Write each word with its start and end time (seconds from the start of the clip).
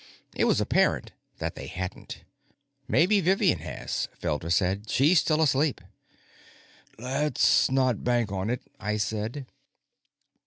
It 0.35 0.45
was 0.45 0.59
apparent 0.59 1.11
that 1.37 1.53
they 1.53 1.67
hadn't. 1.67 2.23
"Maybe 2.87 3.21
Vivian 3.21 3.59
has," 3.59 4.09
Felder 4.19 4.51
said. 4.51 4.89
"She's 4.89 5.19
still 5.19 5.43
asleep." 5.43 5.79
"Let's 6.97 7.69
not 7.69 8.03
bank 8.03 8.31
on 8.31 8.49
it," 8.49 8.63
I 8.79 8.97
said. 8.97 9.45